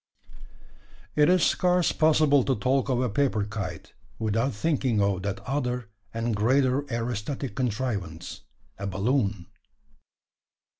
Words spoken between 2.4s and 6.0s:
to talk of a paper kite, without thinking of that other